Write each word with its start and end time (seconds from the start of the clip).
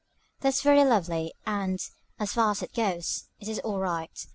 That's 0.39 0.63
very 0.63 0.83
lovely, 0.83 1.31
and, 1.45 1.79
as 2.17 2.33
far 2.33 2.49
as 2.49 2.63
it 2.63 2.73
goes, 2.73 3.25
it 3.39 3.47
is 3.47 3.59
all 3.59 3.77
right. 3.79 4.25